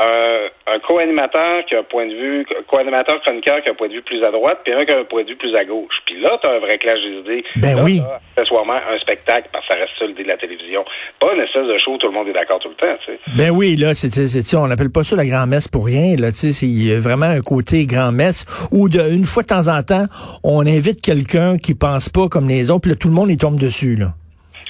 un, 0.00 0.74
un 0.74 0.78
co-animateur 0.80 1.64
qui 1.66 1.74
a 1.74 1.80
un 1.80 1.82
point 1.82 2.06
de 2.06 2.14
vue, 2.14 2.46
co-animateur 2.68 3.20
chroniqueur 3.22 3.62
qui 3.62 3.68
a 3.68 3.72
un 3.72 3.74
point 3.74 3.88
de 3.88 3.94
vue 3.94 4.02
plus 4.02 4.22
à 4.24 4.30
droite, 4.30 4.60
puis 4.64 4.72
un 4.72 4.84
qui 4.84 4.92
a 4.92 4.98
un 4.98 5.04
point 5.04 5.22
de 5.22 5.28
vue 5.28 5.36
plus 5.36 5.54
à 5.56 5.64
gauche. 5.64 5.94
Puis 6.06 6.20
là, 6.20 6.38
tu 6.42 6.48
as 6.48 6.54
un 6.54 6.58
vrai 6.58 6.78
clash 6.78 7.00
des 7.00 7.18
idées. 7.20 7.44
Ben 7.56 7.76
là, 7.76 7.82
oui. 7.82 8.00
accessoirement 8.36 8.74
un 8.74 8.98
spectacle, 8.98 9.48
parce 9.52 9.66
que 9.66 9.74
ça 9.74 9.80
reste 9.80 9.92
ça 9.98 10.04
l'idée 10.06 10.22
de 10.22 10.28
la 10.28 10.36
télévision. 10.36 10.84
Pas 11.18 11.34
une 11.34 11.40
espèce 11.40 11.66
de 11.66 11.78
show 11.78 11.92
où 11.92 11.98
tout 11.98 12.06
le 12.06 12.12
monde 12.12 12.28
est 12.28 12.32
d'accord 12.32 12.58
tout 12.60 12.68
le 12.68 12.74
temps, 12.74 12.96
tu 13.04 13.12
sais. 13.12 13.18
Ben 13.36 13.50
oui, 13.50 13.76
là, 13.76 13.94
c'est, 13.94 14.10
c'est, 14.10 14.56
on 14.56 14.66
n'appelle 14.66 14.90
pas 14.90 15.04
ça 15.04 15.16
la 15.16 15.26
grand-messe 15.26 15.68
pour 15.68 15.86
rien, 15.86 16.16
là, 16.16 16.30
tu 16.30 16.52
sais, 16.52 16.52
c'est 16.52 16.98
vraiment 16.98 17.26
un 17.26 17.40
côté 17.40 17.86
grand-messe 17.86 18.44
où 18.72 18.88
de, 18.88 19.00
une 19.00 19.24
fois 19.24 19.42
de 19.42 19.48
temps 19.48 19.68
en 19.68 19.82
temps, 19.82 20.06
on 20.44 20.66
invite 20.66 21.02
quelqu'un 21.02 21.58
qui 21.58 21.74
pense 21.74 22.08
pas 22.08 22.28
comme 22.28 22.48
les 22.48 22.70
autres, 22.70 22.82
puis 22.82 22.90
là, 22.92 22.96
tout 22.96 23.08
le 23.08 23.14
monde 23.14 23.30
y 23.30 23.36
tombe 23.36 23.58
dessus, 23.58 23.96
là. 23.96 24.08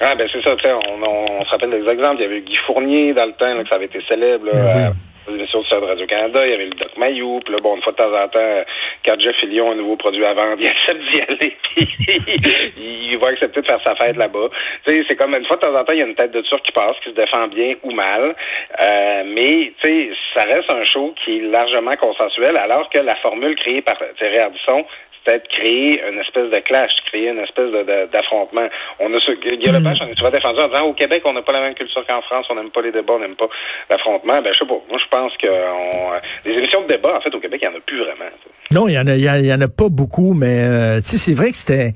Ah, 0.03 0.15
ben 0.15 0.27
c'est 0.33 0.41
ça, 0.41 0.55
tu 0.55 0.65
sais, 0.65 0.73
on, 0.73 1.03
on, 1.07 1.41
on, 1.41 1.45
se 1.45 1.51
rappelle 1.51 1.69
des 1.69 1.87
exemples. 1.87 2.15
Il 2.17 2.21
y 2.23 2.25
avait 2.25 2.41
Guy 2.41 2.57
Fournier 2.65 3.13
dans 3.13 3.25
le 3.25 3.33
temps, 3.33 3.53
là, 3.53 3.61
que 3.61 3.69
ça 3.69 3.75
avait 3.75 3.85
été 3.85 3.99
célèbre, 4.09 4.45
là, 4.45 4.51
Ben 4.53 4.89
oui 4.89 5.10
l'émission 5.31 5.61
de 5.61 5.85
Radio-Canada, 5.85 6.45
il 6.45 6.51
y 6.51 6.53
avait 6.53 6.65
le 6.65 6.71
Doc 6.71 6.97
Mayou, 6.97 7.39
puis 7.43 7.53
là, 7.53 7.59
bon, 7.61 7.75
une 7.75 7.81
fois 7.81 7.93
de 7.93 7.97
temps 7.97 8.13
en 8.13 8.27
temps, 8.27 8.63
quand 9.05 9.19
Jeff 9.19 9.35
Fillion 9.37 9.69
a 9.69 9.73
un 9.73 9.75
nouveau 9.75 9.95
produit 9.95 10.25
à 10.25 10.33
vendre, 10.33 10.57
il 10.59 10.67
accepte 10.67 11.01
d'y 11.11 11.21
aller, 11.21 11.57
puis 11.75 13.09
il 13.11 13.17
va 13.17 13.29
accepter 13.29 13.61
de 13.61 13.65
faire 13.65 13.81
sa 13.85 13.95
fête 13.95 14.17
là-bas. 14.17 14.49
Tu 14.85 14.93
sais, 14.93 15.05
c'est 15.07 15.15
comme 15.15 15.35
une 15.35 15.45
fois 15.45 15.57
de 15.57 15.61
temps 15.61 15.75
en 15.75 15.83
temps, 15.83 15.93
il 15.93 15.99
y 15.99 16.03
a 16.03 16.07
une 16.07 16.15
tête 16.15 16.31
de 16.31 16.41
turc 16.41 16.61
qui 16.63 16.71
passe, 16.71 16.95
qui 17.03 17.09
se 17.09 17.15
défend 17.15 17.47
bien 17.47 17.75
ou 17.83 17.91
mal, 17.91 18.35
euh, 18.81 19.23
mais, 19.25 19.73
tu 19.81 19.87
sais, 19.87 20.09
ça 20.35 20.43
reste 20.43 20.71
un 20.71 20.83
show 20.85 21.13
qui 21.23 21.37
est 21.37 21.41
largement 21.41 21.91
consensuel, 21.99 22.57
alors 22.57 22.89
que 22.89 22.99
la 22.99 23.15
formule 23.17 23.55
créée 23.55 23.81
par 23.81 23.97
Thierry 24.17 24.39
Ardisson, 24.39 24.85
peut-être 25.23 25.47
créer 25.49 26.01
une 26.07 26.19
espèce 26.19 26.49
de 26.49 26.59
clash, 26.59 26.91
créer 27.07 27.29
une 27.29 27.39
espèce 27.39 27.71
d'affrontement. 28.11 28.67
On 28.99 29.13
a 29.13 29.19
ce, 29.19 29.31
Guy 29.31 29.71
Lepage, 29.71 29.99
on 30.01 30.07
est 30.07 30.17
souvent 30.17 30.31
défendu 30.31 30.59
en 30.59 30.67
disant 30.67 30.85
au 30.85 30.93
Québec, 30.93 31.21
on 31.25 31.33
n'a 31.33 31.41
pas 31.41 31.53
la 31.53 31.61
même 31.61 31.75
culture 31.75 32.05
qu'en 32.07 32.21
France, 32.21 32.45
on 32.49 32.55
n'aime 32.55 32.71
pas 32.71 32.81
les 32.81 32.91
débats, 32.91 33.13
on 33.13 33.19
n'aime 33.19 33.35
pas 33.35 33.49
l'affrontement. 33.89 34.41
Ben, 34.41 34.53
je 34.53 34.59
sais 34.59 34.65
pas. 34.65 34.79
Moi, 34.89 34.99
je 34.99 35.09
pense 35.09 35.35
que 35.37 35.47
on, 35.47 36.11
les 36.45 36.53
émissions 36.53 36.81
de 36.81 36.87
débat, 36.87 37.17
en 37.17 37.21
fait, 37.21 37.33
au 37.33 37.39
Québec, 37.39 37.61
il 37.63 37.69
n'y 37.69 37.75
en 37.75 37.77
a 37.77 37.81
plus 37.81 37.99
vraiment. 37.99 38.31
Non, 38.71 38.87
il 38.87 38.93
y 38.93 38.99
en 38.99 39.07
a, 39.07 39.15
il 39.15 39.45
y, 39.45 39.53
en 39.53 39.61
a 39.61 39.67
pas 39.67 39.89
beaucoup, 39.89 40.33
mais 40.33 40.63
euh, 40.63 40.97
tu 41.01 41.09
sais, 41.09 41.17
c'est 41.17 41.33
vrai 41.33 41.51
que 41.51 41.57
c'était. 41.57 41.91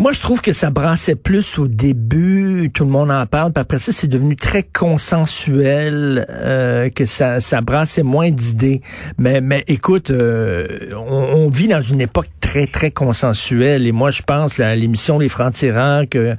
Moi, 0.00 0.14
je 0.14 0.20
trouve 0.20 0.40
que 0.40 0.54
ça 0.54 0.70
brassait 0.70 1.14
plus 1.14 1.58
au 1.58 1.68
début, 1.68 2.70
tout 2.72 2.84
le 2.84 2.90
monde 2.90 3.10
en 3.10 3.26
parle, 3.26 3.52
puis 3.52 3.60
après 3.60 3.78
ça, 3.78 3.92
c'est 3.92 4.06
devenu 4.06 4.34
très 4.34 4.62
consensuel, 4.62 6.26
euh, 6.30 6.88
que 6.88 7.04
ça, 7.04 7.42
ça 7.42 7.60
brassait 7.60 8.02
moins 8.02 8.30
d'idées. 8.30 8.80
Mais, 9.18 9.42
mais 9.42 9.62
écoute, 9.68 10.08
euh, 10.08 10.88
on, 10.96 11.44
on, 11.44 11.50
vit 11.50 11.68
dans 11.68 11.82
une 11.82 12.00
époque 12.00 12.28
très, 12.40 12.66
très 12.66 12.90
consensuelle, 12.90 13.86
et 13.86 13.92
moi, 13.92 14.10
je 14.10 14.22
pense 14.22 14.58
à 14.58 14.74
l'émission 14.74 15.18
Les 15.18 15.28
Francs-Tireurs 15.28 16.08
que, 16.08 16.34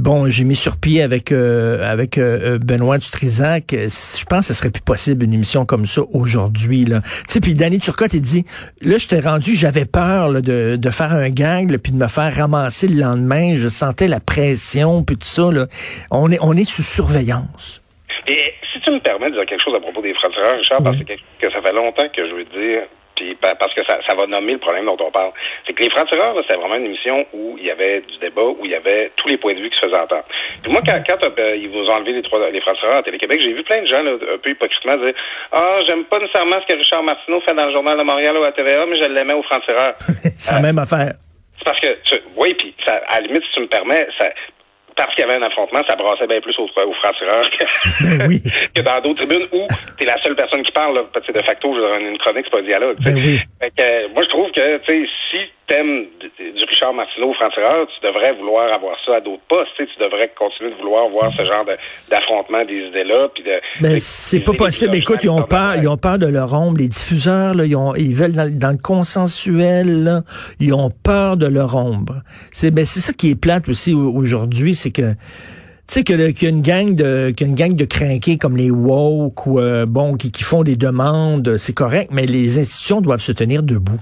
bon, 0.00 0.30
j'ai 0.30 0.44
mis 0.44 0.56
sur 0.56 0.78
pied 0.78 1.02
avec 1.02 1.30
euh, 1.30 1.86
avec 1.86 2.16
euh, 2.16 2.58
Benoît 2.58 2.96
Dutrisac. 2.96 3.66
Je 3.70 4.24
pense 4.24 4.48
que 4.48 4.54
ce 4.54 4.54
serait 4.54 4.70
plus 4.70 4.80
possible 4.82 5.24
une 5.24 5.34
émission 5.34 5.66
comme 5.66 5.84
ça 5.84 6.00
aujourd'hui. 6.14 6.86
Tu 6.86 6.94
sais, 7.28 7.40
puis 7.40 7.52
Danny 7.52 7.80
Turcotte, 7.80 8.14
il 8.14 8.22
dit, 8.22 8.46
là, 8.80 8.96
je 8.96 9.08
t'ai 9.08 9.20
rendu, 9.20 9.54
j'avais 9.54 9.84
peur 9.84 10.30
là, 10.30 10.40
de, 10.40 10.76
de 10.76 10.90
faire 10.90 11.12
un 11.12 11.28
gang, 11.28 11.66
puis 11.76 11.92
de 11.92 11.98
me 11.98 12.08
faire 12.08 12.34
ramasser 12.34 12.93
le 12.94 13.02
lendemain, 13.02 13.54
je 13.56 13.68
sentais 13.68 14.08
la 14.08 14.20
pression, 14.20 15.04
puis 15.04 15.16
tout 15.16 15.26
ça. 15.26 15.50
Là. 15.52 15.66
On, 16.10 16.30
est, 16.30 16.38
on 16.40 16.52
est 16.52 16.68
sous 16.68 16.82
surveillance. 16.82 17.82
Et 18.26 18.54
si 18.72 18.80
tu 18.80 18.90
me 18.90 19.00
permets 19.00 19.30
de 19.30 19.36
dire 19.36 19.46
quelque 19.46 19.62
chose 19.62 19.74
à 19.74 19.80
propos 19.80 20.00
des 20.00 20.14
francs-tireurs, 20.14 20.58
Richard, 20.58 20.80
oui. 20.80 20.84
parce 20.84 20.98
que, 20.98 21.46
que 21.46 21.52
ça 21.52 21.60
fait 21.60 21.72
longtemps 21.72 22.08
que 22.08 22.26
je 22.26 22.34
veux 22.34 22.44
dire 22.44 22.82
puis 23.14 23.36
parce 23.40 23.72
que 23.74 23.84
ça, 23.84 23.98
ça 24.06 24.14
va 24.14 24.26
nommer 24.26 24.54
le 24.54 24.58
problème 24.58 24.86
dont 24.86 24.96
on 25.00 25.10
parle. 25.10 25.30
C'est 25.66 25.72
que 25.72 25.82
les 25.82 25.90
francs-tireurs, 25.90 26.34
c'était 26.42 26.58
vraiment 26.58 26.76
une 26.76 26.86
émission 26.86 27.24
où 27.32 27.56
il 27.58 27.66
y 27.66 27.70
avait 27.70 28.00
du 28.00 28.18
débat, 28.18 28.42
où 28.42 28.58
il 28.64 28.70
y 28.70 28.74
avait 28.74 29.12
tous 29.16 29.28
les 29.28 29.36
points 29.36 29.54
de 29.54 29.60
vue 29.60 29.70
qui 29.70 29.78
se 29.78 29.86
faisaient 29.86 30.00
entendre. 30.00 30.24
Puis 30.62 30.72
moi, 30.72 30.80
quand, 30.84 31.00
quand 31.06 31.38
euh, 31.38 31.56
ils 31.56 31.68
vous 31.68 31.86
ont 31.88 31.94
enlevé 31.94 32.12
les 32.12 32.22
trois 32.22 32.50
les 32.50 32.60
francs-tireurs 32.60 32.98
à 32.98 33.02
Télé-Québec, 33.02 33.40
j'ai 33.40 33.52
vu 33.52 33.62
plein 33.62 33.82
de 33.82 33.86
gens 33.86 34.02
là, 34.02 34.12
un 34.12 34.38
peu 34.38 34.50
hypocritement 34.50 34.96
dire 34.96 35.14
Ah, 35.52 35.78
j'aime 35.86 36.04
pas 36.04 36.18
nécessairement 36.18 36.56
ce 36.60 36.72
que 36.72 36.78
Richard 36.78 37.02
Martineau 37.02 37.40
fait 37.40 37.54
dans 37.54 37.66
le 37.66 37.72
Journal 37.72 37.98
de 37.98 38.04
Montréal 38.04 38.36
ou 38.36 38.44
à 38.44 38.52
TVA, 38.52 38.86
mais 38.86 38.96
je 38.96 39.08
l'aimais 39.08 39.34
aux 39.34 39.42
francs-tireurs. 39.42 39.94
C'est 39.98 40.54
la 40.54 40.60
même 40.60 40.78
affaire. 40.78 41.14
C'est 41.58 41.64
parce 41.64 41.80
que, 41.80 41.98
tu, 42.04 42.16
oui, 42.36 42.54
puis 42.54 42.74
ça, 42.84 43.00
à 43.08 43.20
la 43.20 43.26
limite, 43.26 43.42
si 43.44 43.52
tu 43.54 43.60
me 43.60 43.68
permets, 43.68 44.06
ça, 44.18 44.28
parce 44.96 45.14
qu'il 45.14 45.24
y 45.24 45.28
avait 45.28 45.42
un 45.42 45.46
affrontement, 45.46 45.82
ça 45.86 45.96
brassait 45.96 46.26
bien 46.26 46.40
plus 46.40 46.56
aux, 46.58 46.64
aux 46.64 46.94
francs-tireurs 46.94 47.50
que, 47.50 48.16
ben 48.16 48.28
oui. 48.28 48.42
que 48.74 48.80
dans 48.80 49.00
d'autres 49.00 49.26
tribunes 49.26 49.48
où 49.52 49.66
t'es 49.98 50.04
la 50.04 50.20
seule 50.22 50.36
personne 50.36 50.62
qui 50.62 50.72
parle, 50.72 50.94
là, 50.94 51.02
de 51.02 51.42
facto, 51.42 51.74
je 51.74 51.80
dire, 51.80 52.10
une 52.10 52.18
chronique, 52.18 52.44
c'est 52.44 52.50
pas 52.50 52.58
un 52.58 52.62
dialogue. 52.62 52.96
Ben 53.00 53.14
oui. 53.14 53.40
fait 53.60 53.70
que, 53.70 54.14
moi, 54.14 54.22
je 54.22 54.28
trouve 54.28 54.50
que, 54.52 54.78
tu 54.78 55.06
sais, 55.06 55.10
si 55.30 55.38
t'aimes 55.66 56.06
du 56.20 56.64
Richard 56.64 56.92
Martineau 56.92 57.30
au 57.30 57.34
franc-tireur, 57.34 57.86
tu 57.86 58.06
devrais 58.06 58.32
vouloir 58.34 58.72
avoir 58.72 58.96
ça 59.04 59.16
à 59.16 59.20
d'autres 59.20 59.42
postes. 59.48 59.70
Tu, 59.76 59.84
sais, 59.84 59.90
tu 59.96 60.02
devrais 60.02 60.30
continuer 60.38 60.70
de 60.70 60.76
vouloir 60.76 61.08
voir 61.08 61.32
ce 61.36 61.44
genre 61.44 61.64
d'affrontement 62.10 62.64
des 62.64 62.88
idées-là. 62.88 63.28
De, 63.36 63.60
Mais 63.80 63.98
c'est 63.98 64.40
pas 64.40 64.52
possible. 64.52 64.96
Écoute, 64.96 65.20
ils 65.22 65.30
ont 65.30 65.42
peur, 65.42 65.76
ils 65.76 65.88
ont 65.88 65.96
peur 65.96 66.18
de 66.18 66.26
leur 66.26 66.52
ombre. 66.52 66.78
Les 66.78 66.88
diffuseurs, 66.88 67.54
là, 67.54 67.64
ils, 67.64 67.76
ont, 67.76 67.94
ils 67.94 68.14
veulent 68.14 68.32
dans, 68.32 68.58
dans, 68.58 68.70
le 68.70 68.82
consensuel, 68.82 70.04
là, 70.04 70.22
ils 70.60 70.74
ont 70.74 70.90
peur 70.90 71.36
de 71.36 71.46
leur 71.46 71.74
ombre. 71.74 72.22
C'est 72.52 72.70
ben, 72.70 72.84
c'est 72.84 73.00
ça 73.00 73.12
qui 73.12 73.30
est 73.30 73.40
plate 73.40 73.68
aussi 73.68 73.94
aujourd'hui, 73.94 74.74
c'est 74.74 74.90
que 74.90 75.12
tu 75.86 76.00
sais 76.00 76.02
qu'il 76.02 76.18
y 76.18 76.46
a 76.46 76.48
une 76.48 76.62
gang 76.62 76.94
de 76.94 77.30
qu'il 77.30 77.46
y 77.46 77.50
a 77.50 77.50
une 77.50 77.56
gang 77.56 77.76
de 77.76 77.84
crinqués 77.84 78.38
comme 78.38 78.56
les 78.56 78.70
woke 78.70 79.46
ou 79.46 79.60
euh, 79.60 79.84
bon 79.84 80.14
qui, 80.14 80.32
qui 80.32 80.42
font 80.42 80.62
des 80.62 80.76
demandes, 80.76 81.58
c'est 81.58 81.74
correct, 81.74 82.10
mais 82.10 82.26
les 82.26 82.58
institutions 82.58 83.00
doivent 83.00 83.20
se 83.20 83.32
tenir 83.32 83.62
debout. 83.62 84.00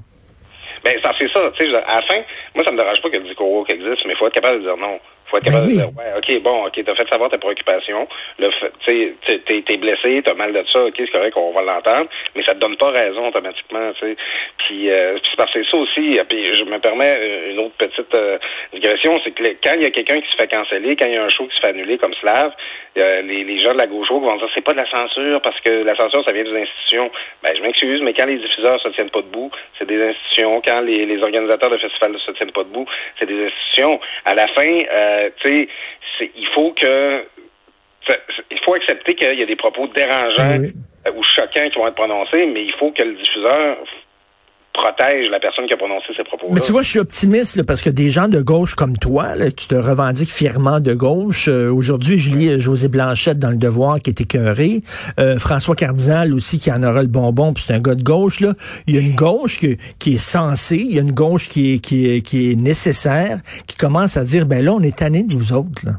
Ben 0.85 0.99
ça 1.03 1.13
c'est 1.19 1.31
ça, 1.33 1.51
tu 1.59 1.65
sais, 1.65 1.77
à 1.77 1.97
la 1.97 2.03
fin, 2.03 2.21
moi 2.55 2.65
ça 2.65 2.73
me 2.73 2.79
dérange 2.79 3.01
pas 3.01 3.11
que 3.11 3.17
le 3.17 3.25
discours 3.25 3.51
woke 3.51 3.73
existe, 3.73 4.05
mais 4.05 4.13
il 4.13 4.17
faut 4.17 4.27
être 4.27 4.35
capable 4.35 4.59
de 4.59 4.65
dire 4.65 4.77
non. 4.77 4.99
Faut 5.27 5.39
être 5.39 5.45
capable 5.45 5.67
ben 5.67 5.73
oui. 5.73 5.79
de 5.79 5.83
dire 5.83 5.97
ouais, 5.97 6.13
ok, 6.19 6.43
bon, 6.43 6.67
ok, 6.67 6.85
t'as 6.85 6.95
fait 6.95 7.09
savoir 7.11 7.31
ta 7.31 7.39
préoccupation, 7.39 8.09
le 8.39 8.51
tu 8.85 9.15
sais, 9.27 9.39
t'es, 9.47 9.63
t'es 9.63 9.77
blessé, 9.77 10.23
t'as 10.25 10.35
mal 10.35 10.53
de 10.53 10.65
ça, 10.71 10.85
ok, 10.85 10.95
c'est 10.97 11.11
correct, 11.11 11.37
on 11.37 11.53
va 11.53 11.63
l'entendre, 11.63 12.09
mais 12.35 12.43
ça 12.43 12.55
te 12.55 12.59
donne 12.59 12.77
pas 12.77 12.91
raison 12.91 13.29
automatiquement, 13.29 13.93
tu 13.95 14.07
sais. 14.07 14.17
Puis, 14.59 14.91
euh, 14.91 15.15
puis 15.15 15.23
c'est 15.31 15.37
parce 15.37 15.53
que 15.53 15.65
ça 15.65 15.77
aussi, 15.77 16.19
puis 16.29 16.55
je 16.55 16.65
me 16.65 16.79
permets 16.79 17.51
une 17.51 17.59
autre 17.61 17.75
petite 17.79 18.15
euh, 18.15 18.39
digression, 18.73 19.21
c'est 19.25 19.31
que 19.31 19.43
quand 19.63 19.75
il 19.77 19.83
y 19.83 19.87
a 19.87 19.91
quelqu'un 19.91 20.21
qui 20.21 20.31
se 20.31 20.37
fait 20.37 20.49
canceller, 20.49 20.97
quand 20.97 21.07
il 21.07 21.15
y 21.15 21.17
a 21.17 21.25
un 21.25 21.29
show 21.29 21.47
qui 21.47 21.57
se 21.57 21.61
fait 21.61 21.71
annuler 21.71 21.99
comme 21.99 22.15
Slav, 22.15 22.53
euh, 22.99 23.23
les, 23.23 23.45
les 23.45 23.59
gens 23.59 23.73
de 23.73 23.79
la 23.79 23.87
gauche 23.87 24.11
vont 24.11 24.21
dire 24.21 24.49
c'est 24.55 24.65
pas 24.65 24.73
de 24.73 24.79
la 24.79 24.91
censure 24.91 25.41
parce 25.41 25.59
que 25.61 25.71
la 25.71 25.97
censure 25.97 26.25
ça 26.25 26.33
vient 26.33 26.45
des 26.45 26.61
institutions. 26.61 27.11
Ben 27.43 27.57
je 27.57 27.63
m'excuse, 27.63 28.03
mais 28.03 28.13
quand 28.13 28.27
les 28.27 28.39
diffuseurs 28.39 28.81
se 28.81 28.89
tiennent 28.89 29.11
pas 29.11 29.23
debout, 29.23 29.51
c'est 29.79 29.87
des 29.87 30.03
institutions. 30.03 30.61
Quand 30.63 30.81
les, 30.81 31.07
les 31.07 31.23
organisateurs 31.23 31.71
de 31.71 31.79
festivals 31.79 32.13
ne 32.13 32.19
se 32.19 32.31
tiennent 32.33 32.53
pas 32.53 32.65
debout, 32.65 32.87
c'est 33.19 33.27
des 33.27 33.47
institutions. 33.47 33.99
À 34.25 34.35
la 34.35 34.47
fin, 34.49 34.83
euh, 34.91 35.31
tu 35.43 35.69
sais, 36.19 36.31
il 36.37 36.47
faut 36.55 36.73
que 36.73 37.25
il 38.51 38.59
faut 38.65 38.75
accepter 38.75 39.15
qu'il 39.15 39.39
y 39.39 39.43
a 39.43 39.47
des 39.47 39.57
propos 39.57 39.87
dérangeants 39.89 40.59
oui. 40.59 40.73
ou 41.15 41.23
choquants 41.23 41.69
qui 41.71 41.79
vont 41.79 41.87
être 41.87 41.95
prononcés, 41.95 42.47
mais 42.47 42.65
il 42.65 42.73
faut 42.73 42.91
que 42.91 43.03
le 43.03 43.13
diffuseur 43.13 43.79
protège 44.83 45.31
la 45.31 45.39
personne 45.39 45.67
qui 45.67 45.75
a 45.75 45.77
prononcé 45.77 46.07
ces 46.17 46.25
propos. 46.25 46.47
Mais 46.51 46.61
tu 46.61 46.73
vois, 46.73 46.83
je 46.83 46.89
suis 46.89 46.99
optimiste 46.99 47.63
parce 47.63 47.83
que 47.83 47.91
des 47.91 48.11
gens 48.11 48.29
de 48.29 48.41
gauche 48.43 48.75
comme 48.75 48.97
toi, 48.97 49.35
tu 49.57 49.69
te 49.69 49.75
revendiques 49.75 50.31
fièrement 50.31 50.81
de 50.81 50.95
gauche. 50.95 51.49
Euh, 51.49 51.73
Aujourd'hui, 51.73 52.19
je 52.19 52.35
lis 52.35 52.61
José 52.61 52.89
Blanchette 52.89 53.39
dans 53.39 53.51
Le 53.51 53.57
Devoir 53.57 54.01
qui 54.01 54.11
est 54.11 54.21
écœuré. 54.21 54.83
Euh, 55.21 55.39
François 55.39 55.77
Cardinal 55.77 56.35
aussi 56.35 56.59
qui 56.59 56.73
en 56.73 56.83
aura 56.83 57.03
le 57.03 57.09
bonbon, 57.09 57.53
puis 57.53 57.65
c'est 57.67 57.75
un 57.75 57.81
gars 57.81 57.95
de 57.95 58.03
gauche. 58.03 58.41
Là. 58.41 58.55
Il 58.87 58.95
y 58.95 58.99
a 58.99 59.01
une 59.01 59.15
gauche 59.15 59.59
qui, 59.59 60.15
est 60.15 60.19
censée, 60.19 60.85
il 60.89 60.95
y 60.95 60.99
a 60.99 61.03
une 61.03 61.13
gauche 61.13 61.49
qui 61.49 61.75
est, 61.75 61.79
qui, 61.79 62.11
est, 62.11 62.23
qui 62.23 62.51
est 62.51 62.57
nécessaire, 62.57 63.39
qui 63.67 63.77
commence 63.77 64.17
à 64.17 64.25
dire, 64.25 64.47
ben 64.47 64.65
là, 64.65 64.73
on 64.73 64.81
est 64.81 64.97
tanné 64.97 65.23
de 65.23 65.35
vous 65.35 65.53
autres. 65.53 65.85
Là. 65.85 65.93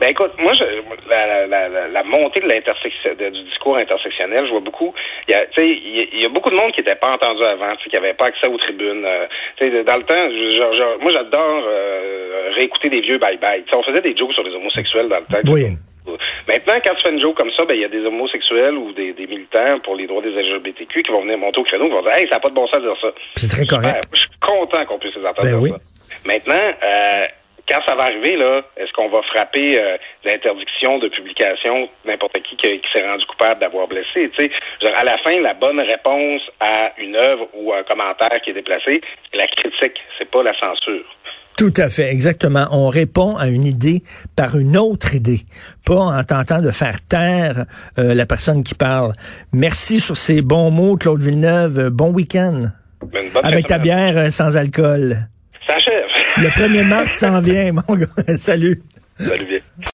Ben 0.00 0.08
écoute, 0.08 0.32
moi, 0.38 0.52
je, 0.52 0.64
la, 1.08 1.46
la, 1.46 1.88
la, 1.88 2.02
montée 2.04 2.40
de 2.40 2.48
l'intersection 2.48 3.14
du 3.14 3.42
discours 3.44 3.76
intersectionnel, 3.76 4.44
je 4.44 4.50
vois 4.50 4.60
beaucoup. 4.60 4.92
Il 5.28 5.32
y 5.32 5.34
a, 5.34 5.46
il 5.58 6.20
y 6.20 6.24
a 6.24 6.28
beaucoup 6.28 6.50
de 6.50 6.56
monde 6.56 6.72
qui 6.72 6.80
n'était 6.80 6.96
pas 6.96 7.12
entendu 7.12 7.42
avant, 7.42 7.74
qui 7.76 7.88
n'avait 7.94 8.14
pas 8.14 8.26
accès 8.26 8.46
aux 8.46 8.58
tribunes. 8.58 9.04
Euh, 9.04 9.84
dans 9.84 9.96
le 9.96 10.02
temps, 10.02 11.00
moi 11.00 11.10
j'adore 11.12 11.62
euh, 11.66 12.50
réécouter 12.54 12.88
des 12.90 13.00
vieux 13.00 13.18
bye 13.18 13.38
bye. 13.38 13.64
on 13.72 13.82
faisait 13.82 14.02
des 14.02 14.16
jokes 14.16 14.32
sur 14.32 14.42
les 14.42 14.54
homosexuels 14.54 15.08
dans 15.08 15.18
le 15.18 15.24
temps. 15.42 15.52
Oui. 15.52 15.76
Maintenant, 16.46 16.74
quand 16.84 16.94
tu 16.94 17.02
fais 17.02 17.12
une 17.12 17.20
joke 17.20 17.36
comme 17.36 17.50
ça, 17.56 17.64
ben 17.64 17.74
il 17.74 17.82
y 17.82 17.84
a 17.84 17.88
des 17.88 18.04
homosexuels 18.04 18.76
ou 18.76 18.92
des, 18.92 19.12
des, 19.12 19.26
militants 19.26 19.80
pour 19.82 19.96
les 19.96 20.06
droits 20.06 20.22
des 20.22 20.30
LGBTQ 20.30 21.02
qui 21.02 21.10
vont 21.10 21.22
venir 21.22 21.38
monter 21.38 21.58
au 21.58 21.64
créneau, 21.64 21.86
qui 21.86 21.92
vont 21.92 22.02
dire 22.02 22.14
Hey, 22.14 22.28
ça 22.28 22.36
n'a 22.36 22.40
pas 22.40 22.50
de 22.50 22.54
bon 22.54 22.66
sens 22.68 22.80
de 22.80 22.86
dire 22.86 22.96
ça. 23.00 23.08
C'est 23.34 23.48
très 23.48 23.66
correct. 23.66 24.04
je 24.12 24.20
suis 24.20 24.28
content 24.40 24.84
qu'on 24.86 24.98
puisse 24.98 25.16
les 25.16 25.26
entendre 25.26 25.48
ben 25.48 25.58
oui. 25.58 25.70
ça. 25.70 25.78
Maintenant, 26.24 26.54
euh, 26.82 27.26
quand 27.68 27.80
ça 27.86 27.94
va 27.94 28.04
arriver, 28.04 28.36
là, 28.36 28.62
est-ce 28.76 28.92
qu'on 28.92 29.08
va 29.08 29.22
frapper 29.22 29.78
euh, 29.78 29.96
l'interdiction 30.24 30.98
de 30.98 31.08
publication 31.08 31.88
n'importe 32.04 32.40
qui 32.42 32.56
qui, 32.56 32.80
s'est 32.92 33.06
rendu 33.06 33.24
coupable 33.26 33.60
d'avoir 33.60 33.88
blessé? 33.88 34.30
sais, 34.38 34.50
À 34.94 35.04
la 35.04 35.18
fin, 35.18 35.40
la 35.40 35.54
bonne 35.54 35.80
réponse 35.80 36.42
à 36.60 36.92
une 36.98 37.16
œuvre 37.16 37.48
ou 37.54 37.72
un 37.72 37.82
commentaire 37.82 38.40
qui 38.42 38.50
est 38.50 38.54
déplacé, 38.54 39.00
c'est 39.30 39.36
la 39.36 39.46
critique, 39.46 39.98
c'est 40.18 40.30
pas 40.30 40.42
la 40.42 40.54
censure. 40.58 41.04
Tout 41.56 41.72
à 41.78 41.88
fait, 41.88 42.10
exactement. 42.12 42.66
On 42.70 42.88
répond 42.88 43.36
à 43.36 43.48
une 43.48 43.64
idée 43.64 44.02
par 44.36 44.58
une 44.58 44.76
autre 44.76 45.14
idée, 45.14 45.40
pas 45.86 45.96
en 45.96 46.22
tentant 46.22 46.60
de 46.60 46.70
faire 46.70 46.98
taire 47.08 47.64
euh, 47.98 48.14
la 48.14 48.26
personne 48.26 48.62
qui 48.62 48.74
parle. 48.74 49.14
Merci 49.52 50.00
sur 50.00 50.18
ces 50.18 50.42
bons 50.42 50.70
mots, 50.70 50.96
Claude 50.96 51.20
Villeneuve. 51.20 51.88
Bon 51.88 52.12
week-end. 52.12 52.66
Avec 53.42 53.66
ta 53.66 53.78
bière 53.78 54.18
euh, 54.18 54.30
sans 54.30 54.56
alcool. 54.56 55.28
Le 56.38 56.48
1er 56.48 56.86
mars 56.86 57.12
s'en 57.12 57.40
vient, 57.40 57.72
mon 57.72 57.96
gars. 57.96 58.06
Salut. 58.36 58.82
Salut 59.18 59.46
bien. 59.46 59.60